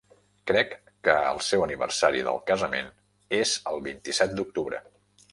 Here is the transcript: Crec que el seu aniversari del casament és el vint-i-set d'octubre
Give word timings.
Crec 0.51 0.71
que 1.07 1.17
el 1.33 1.41
seu 1.47 1.65
aniversari 1.65 2.23
del 2.27 2.39
casament 2.51 2.89
és 3.41 3.51
el 3.73 3.83
vint-i-set 3.89 4.33
d'octubre 4.41 4.81